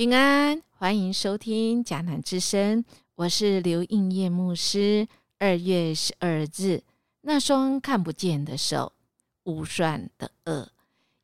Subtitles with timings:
[0.00, 2.82] 平安，欢迎收听迦南之声，
[3.16, 5.06] 我是刘应业牧师。
[5.38, 6.82] 二月十二日，
[7.20, 8.94] 那双看不见的手，
[9.42, 10.72] 无算的恶。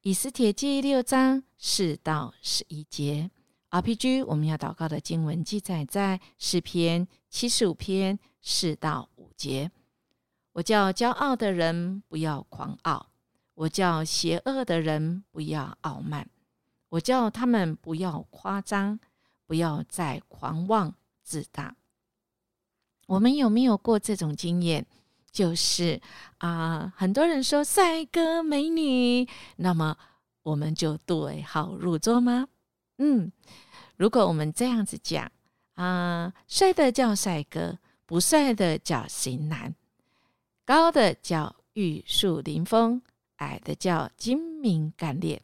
[0.03, 3.31] 以斯帖记六章四到十一节。
[3.71, 9.71] RPG，我们要祷告的经文记载在诗篇七十五篇四到五节。
[10.53, 13.07] 我叫骄傲的人不要狂傲，
[13.55, 16.29] 我叫邪恶的人不要傲慢。
[16.89, 18.99] 我叫他们不要夸张，
[19.47, 21.77] 不要再狂妄自大。
[23.07, 24.87] 我们有没有过这种经验？
[25.31, 26.01] 就是
[26.39, 29.99] 啊，很多人说帅哥美女，那么
[30.43, 32.49] 我们就对号入座吗？
[32.99, 33.31] 嗯，
[33.97, 35.31] 如果我们这样子讲
[35.75, 39.75] 啊，帅的叫帅哥，不帅的叫型男，
[40.65, 43.03] 高的叫玉树临风，
[43.37, 45.43] 矮的叫精明干练。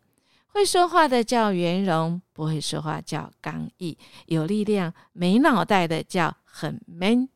[0.53, 7.29] 会说话的叫圆融，不会说话叫刚毅；有力量没脑袋的叫很 man，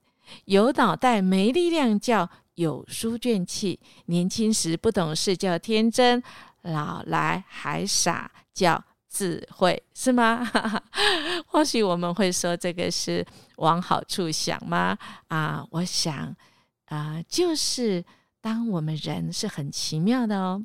[0.44, 3.80] 有脑袋没力量叫有书卷气。
[4.04, 6.22] 年轻时不懂事叫天真，
[6.62, 10.46] 老来还傻叫智慧，是吗？
[11.48, 14.96] 或许我们会说这个是往好处想吗？
[15.28, 16.36] 啊，我想
[16.84, 18.04] 啊，就是
[18.42, 20.62] 当我们人是很奇妙的哦，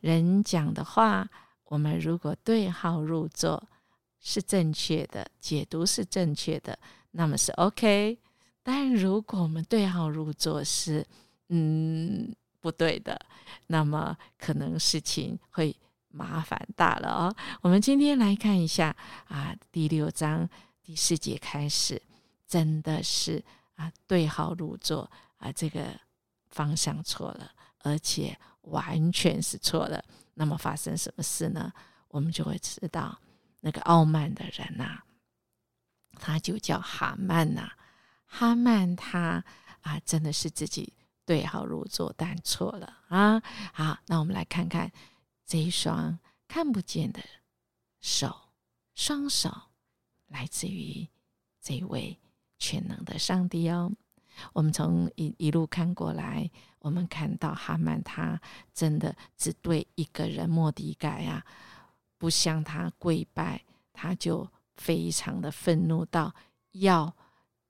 [0.00, 1.26] 人讲的话。
[1.68, 3.62] 我们如果对号入座
[4.20, 6.78] 是正确的，解读是正确的，
[7.12, 8.18] 那么是 OK。
[8.62, 11.06] 但如果我们对号入座是
[11.48, 13.18] 嗯不对的，
[13.68, 15.74] 那么可能事情会
[16.08, 17.34] 麻烦大了哦。
[17.62, 18.94] 我们今天来看一下
[19.26, 20.48] 啊，第六章
[20.82, 22.00] 第四节开始，
[22.46, 23.42] 真的是
[23.76, 25.98] 啊对号入座啊，这个
[26.50, 27.50] 方向错了，
[27.80, 28.36] 而且
[28.70, 30.04] 完全是错的。
[30.34, 31.72] 那么发生什么事呢？
[32.08, 33.20] 我们就会知道，
[33.60, 35.02] 那个傲慢的人呐，
[36.14, 37.72] 他就叫哈曼呐。
[38.24, 39.44] 哈曼他
[39.82, 43.42] 啊，真的是自己对号入座，但错了啊。
[43.72, 44.90] 好，那我们来看看
[45.44, 47.20] 这一双看不见的
[48.00, 48.52] 手，
[48.94, 49.50] 双手
[50.28, 51.08] 来自于
[51.60, 52.18] 这位
[52.58, 53.92] 全能的上帝哦。
[54.52, 56.50] 我们从一一路看过来。
[56.80, 58.40] 我们看到哈曼，他
[58.72, 61.44] 真的只对一个人莫迪改啊，
[62.16, 63.60] 不向他跪拜，
[63.92, 66.32] 他就非常的愤怒，到
[66.70, 67.12] 要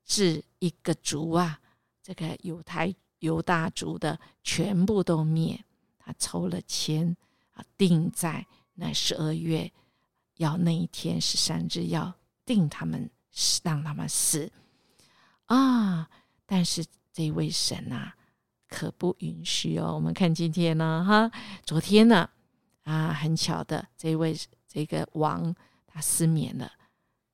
[0.05, 1.59] 治一个族啊，
[2.03, 5.59] 这个犹太犹大族的全部都灭。
[5.99, 7.17] 他抽了签
[7.53, 9.73] 啊，定在那十二月，
[10.37, 12.15] 要那一天十三日要
[12.45, 13.11] 定他们，
[13.65, 14.53] 让他们死
[15.47, 16.11] 啊。
[16.49, 18.17] 但是这位神啊。
[18.71, 19.95] 可不允许哦！
[19.95, 21.31] 我们看今天呢，哈，
[21.65, 22.29] 昨天呢，
[22.83, 24.37] 啊，很巧的，这位
[24.67, 25.55] 这个王
[25.87, 26.71] 他失眠了，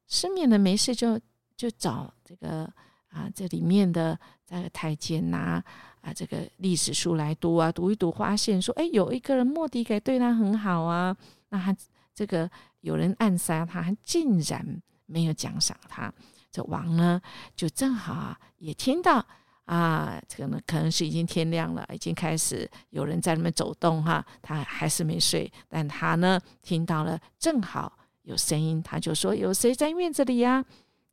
[0.07, 1.19] 失眠了没事就
[1.57, 2.73] 就找这个
[3.09, 4.17] 啊，这里面的
[4.47, 5.61] 这个太监拿
[6.01, 11.17] 啊这个历史书来读啊，读一读，发现说，哎，有一个人莫迪改对他很好啊，
[11.49, 11.77] 那他
[12.15, 12.49] 这个
[12.83, 16.15] 有人暗杀他，竟然没有奖赏他，
[16.54, 17.20] 这王呢
[17.56, 19.26] 就正好啊也听到。
[19.65, 24.22] 啊，这个呢，可能是已经天亮了，已经开始有人在那边走动哈。
[24.42, 27.91] 他还是没睡，但他呢听到了，正好
[28.25, 30.62] 有声音，他就说：“有谁在院子里呀？”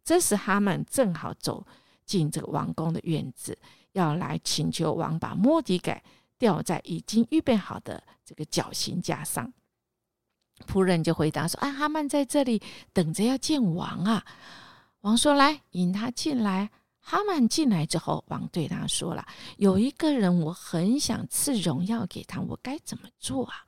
[0.04, 1.66] 这时哈曼正好走
[2.06, 3.58] 进这个王宫的院子，
[3.94, 6.04] 要来请求王把莫迪改
[6.38, 9.50] 吊在已经预备好的这个绞刑架上。
[10.68, 14.26] 仆人就回答说：“啊，哈曼在这里等着要见王啊。”
[15.02, 16.70] 王说：“来，引他进来。”
[17.04, 19.26] 哈曼进来之后，王对他说了
[19.58, 23.66] ：“有一个人，我很想赐荣耀给他，我该怎么做啊？”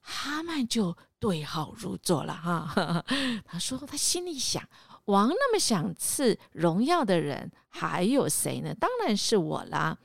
[0.00, 3.04] 哈曼就对号入座了哈，
[3.44, 4.62] 他说：“他心里想，
[5.06, 8.72] 王那么想赐荣耀的人，还有谁呢？
[8.74, 9.98] 当然是我啦。”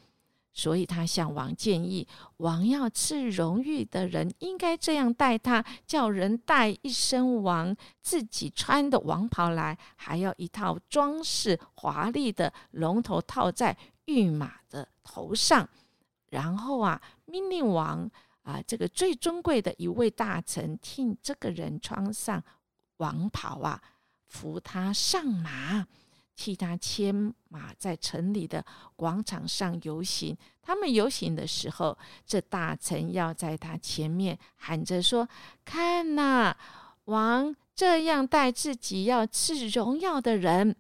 [0.52, 2.06] 所以他向王建议，
[2.38, 15.68] 王要赐荣誉的人应该这样待他：叫人带一身王自己穿的王袍来，还要一套装饰华丽的龙头套在御马的头上。
[16.32, 18.10] 然后啊，命令王
[18.44, 22.44] 啊，这个最尊贵的一位大臣替这个人穿上
[22.98, 23.82] 王袍啊，
[24.28, 25.88] 扶他上马。
[26.40, 27.14] 替他牵
[27.50, 28.66] 马，在城里的
[28.96, 30.38] 广场上游行。
[30.62, 35.28] 他们游行的时候，这大臣要在他前面喊着说
[35.66, 36.56] ：“看呐，
[37.06, 40.74] 王这样待自己要赐荣耀的人。”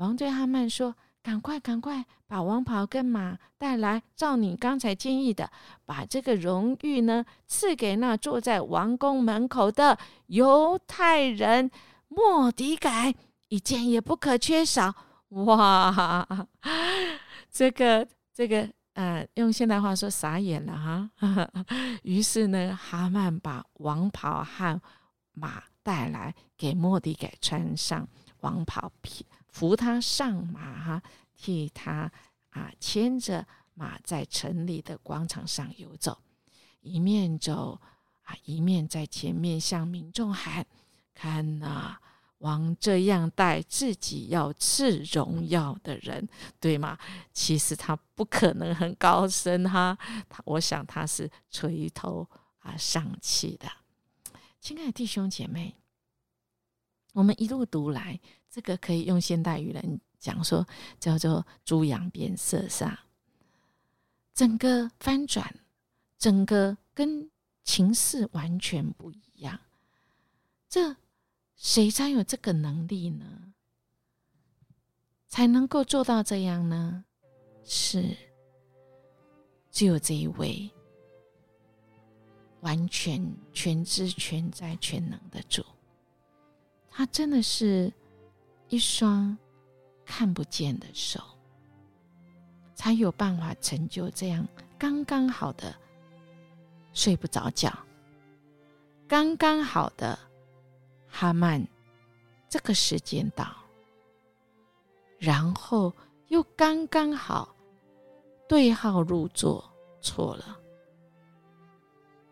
[0.00, 5.50] 王对哈曼说：“赶快，赶快把王袍跟马带来，照你刚才建议的，
[5.84, 9.98] 把这个荣誉呢赐给那坐在王宫门口的
[10.28, 11.70] 犹太人
[12.08, 13.14] 莫迪改
[13.50, 14.94] 一件也不可缺少。
[15.30, 16.48] 哇，
[17.50, 21.10] 这个这个，呃，用现代话说，傻眼了哈。
[22.02, 24.80] 于是呢，哈曼把王袍和
[25.32, 28.08] 马带来，给莫迪改穿上
[28.40, 31.02] 王袍，皮扶他上马，哈，
[31.36, 32.10] 替他
[32.50, 36.18] 啊牵着马在城里的广场上游走，
[36.80, 37.80] 一面走
[38.22, 40.64] 啊，一面在前面向民众喊
[41.14, 41.98] ：“看呐！”
[42.40, 46.26] 王这样待自己要赐荣耀的人，
[46.58, 46.98] 对吗？
[47.32, 49.96] 其实他不可能很高深哈，
[50.28, 52.26] 他我想他是垂头
[52.60, 53.70] 啊丧气的。
[54.58, 55.76] 亲爱的弟兄姐妹，
[57.12, 58.18] 我们一路读来，
[58.50, 60.66] 这个可以用现代语言讲说，
[60.98, 62.96] 叫做“猪羊变色”煞，
[64.32, 65.54] 整个翻转，
[66.18, 67.30] 整个跟
[67.64, 69.60] 情势完全不一样。
[70.68, 70.96] 这。
[71.60, 73.52] 谁才有这个能力呢？
[75.28, 77.04] 才能够做到这样呢？
[77.64, 78.16] 是
[79.70, 80.70] 只有这一位
[82.62, 83.22] 完全
[83.52, 85.62] 全知全在全能的主，
[86.88, 87.92] 他真的是
[88.70, 89.36] 一双
[90.06, 91.22] 看不见的手，
[92.74, 94.48] 才有办法成就这样
[94.78, 95.76] 刚刚好的
[96.94, 97.70] 睡不着觉，
[99.06, 100.18] 刚刚好的。
[101.10, 101.66] 哈曼，
[102.48, 103.46] 这个时间到，
[105.18, 105.92] 然后
[106.28, 107.54] 又刚刚好
[108.48, 109.68] 对号入座，
[110.00, 110.58] 错了。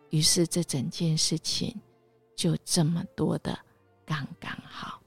[0.09, 1.79] 于是这整件事情
[2.35, 3.57] 就这么多的
[4.05, 4.99] 刚刚好。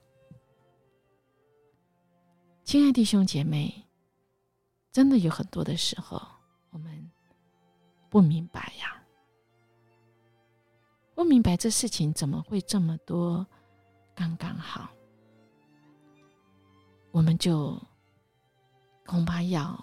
[2.63, 3.85] 亲爱弟兄姐妹，
[4.93, 6.23] 真的有很多的时候，
[6.71, 7.11] 我们
[8.09, 9.03] 不明白呀，
[11.15, 13.45] 不明白这事情怎么会这么多。
[14.23, 14.89] 刚刚好，
[17.11, 17.77] 我们就
[19.05, 19.77] 恐怕要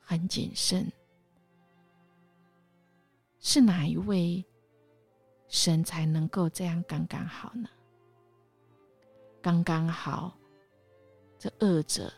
[0.00, 0.90] 很谨慎。
[3.38, 4.44] 是哪一位
[5.46, 7.68] 神才能够这样刚刚好呢？
[9.40, 10.36] 刚刚好，
[11.38, 12.12] 这恶者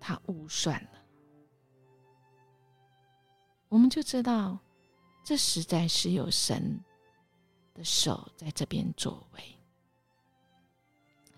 [0.00, 1.04] 他误算了，
[3.68, 4.58] 我们就知道，
[5.22, 6.82] 这实在是有神
[7.74, 9.55] 的手在这边作为。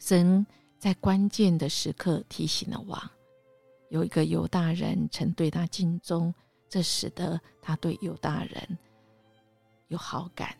[0.08, 0.46] 神
[0.78, 2.98] 在关键的时刻提醒了王，
[3.90, 6.34] 有一个犹大人曾对他尽忠，
[6.66, 8.78] 这使得他对犹大人
[9.88, 10.56] 有好感，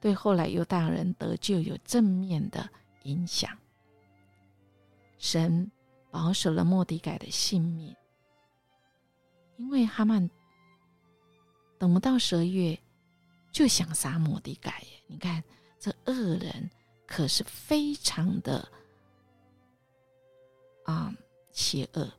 [0.00, 2.68] 对后来犹大人得救有正面的
[3.04, 3.56] 影响。
[5.16, 5.70] 神
[6.10, 7.94] 保守了莫迪改的性命，
[9.58, 10.28] 因为哈曼
[11.78, 12.76] 等不到十二月
[13.52, 15.04] 就想杀莫迪改耶！
[15.06, 15.40] 你看
[15.78, 16.68] 这恶人。
[17.06, 18.68] 可是非常的
[20.84, 21.14] 啊
[21.52, 22.12] 邪恶，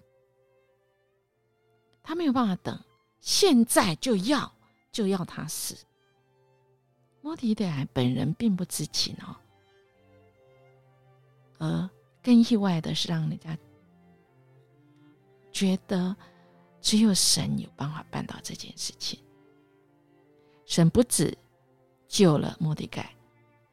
[2.01, 2.79] 他没有办法等，
[3.19, 4.51] 现在就要
[4.91, 5.75] 就要他死。
[7.21, 9.35] 莫迪改本人并不知情哦，
[11.59, 11.89] 而
[12.23, 13.57] 更意外的是，让人家
[15.51, 16.15] 觉得
[16.81, 19.19] 只有神有办法办到这件事情。
[20.65, 21.37] 神不止
[22.07, 23.16] 救了莫迪盖。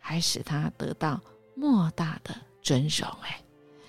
[0.07, 1.19] 还使他得到
[1.55, 3.41] 莫大的尊荣哎，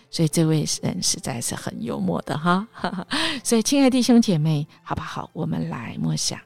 [0.09, 2.65] 所以这位人实在是很幽默的哈。
[3.43, 5.29] 所以，亲爱弟兄姐妹，好不好？
[5.33, 6.39] 我们来默想。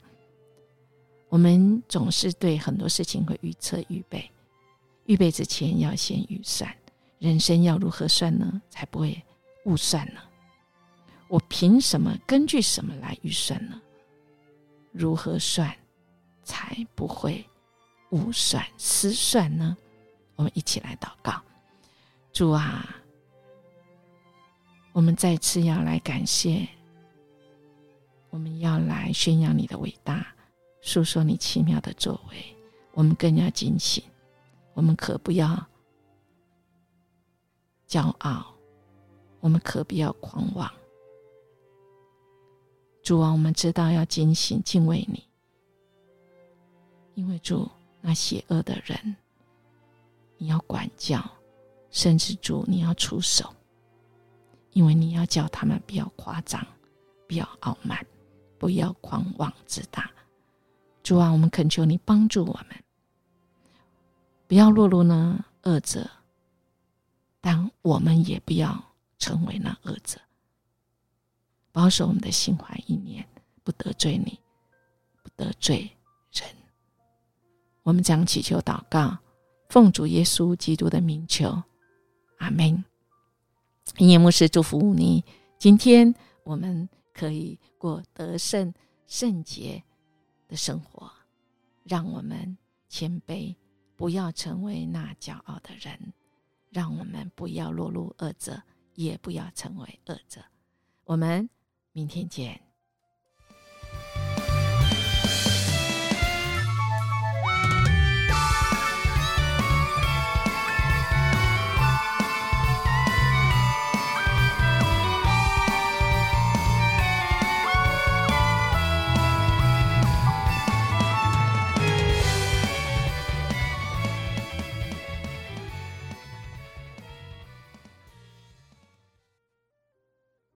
[1.30, 4.28] 我们总是对很多事情会预测、预备，
[5.06, 6.68] 预备之前要先预算。
[7.20, 8.60] 人生要如何算呢？
[8.72, 9.22] 才不会
[9.66, 10.20] 误算呢？
[11.28, 12.12] 我凭什么？
[12.26, 13.80] 根据什么来预算呢？
[14.92, 15.72] 如何算
[16.44, 17.46] 才不会？
[18.12, 19.78] 误算失算呢？
[20.36, 21.42] 我们一起来祷告，
[22.32, 22.96] 主啊，
[24.94, 26.68] 我们再次要来感谢，
[28.30, 30.26] 我们要来宣扬你的伟大，
[30.82, 32.56] 诉说你奇妙的作为。
[32.94, 34.04] 我们更要警醒，
[34.74, 35.68] 我们可不要
[37.88, 38.54] 骄傲，
[39.40, 40.72] 我们可不要狂妄。
[43.04, 45.28] 主啊，我们知道要警醒敬畏你，
[47.14, 47.70] 因为主。
[48.02, 49.16] 那邪恶的人，
[50.38, 51.24] 你要管教，
[51.92, 53.54] 甚至主你要出手，
[54.72, 56.66] 因为你要叫他们不要夸张，
[57.28, 58.06] 不要傲慢，
[58.58, 60.10] 不要狂妄自大。
[61.04, 62.84] 主啊，我们恳求你帮助我们，
[64.48, 66.10] 不要落入呢恶者，
[67.42, 68.82] 但我们也不要
[69.18, 70.20] 成为那恶者，
[71.72, 73.28] 保守我们的心怀意念，
[73.64, 74.40] 不得罪你，
[75.22, 75.90] 不得罪
[76.32, 76.59] 人。
[77.90, 79.18] 我们将祈求祷告，
[79.68, 81.64] 奉主耶稣基督的名求，
[82.38, 82.86] 阿门。
[83.98, 85.26] 音乐牧师祝福你，
[85.58, 88.72] 今天我们可以过得胜
[89.08, 89.84] 圣洁
[90.48, 91.12] 的生活，
[91.84, 92.56] 让我们
[92.90, 93.56] 谦卑，
[93.96, 96.14] 不要成为那骄傲的人，
[96.70, 98.62] 让我们不要落入恶者，
[98.94, 100.40] 也不要成为恶者。
[101.06, 101.50] 我们
[101.92, 102.69] 明天见。